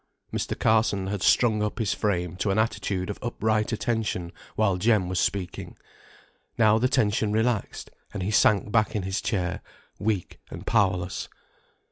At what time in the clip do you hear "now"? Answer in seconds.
6.57-6.79